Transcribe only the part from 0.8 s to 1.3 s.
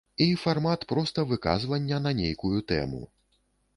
проста